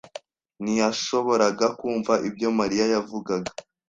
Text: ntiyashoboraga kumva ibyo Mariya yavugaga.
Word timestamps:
ntiyashoboraga 0.63 1.67
kumva 1.79 2.13
ibyo 2.27 2.49
Mariya 2.59 2.85
yavugaga. 2.93 3.51